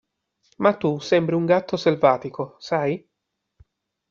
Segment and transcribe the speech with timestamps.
[0.63, 2.99] Ma tu sembri un gatto selvatico, sai?